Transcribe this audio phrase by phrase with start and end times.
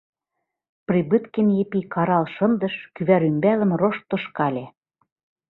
[0.87, 4.65] —Прибыткин Епи карал шындыш, кӱвар ӱмбалым рошт тошкале.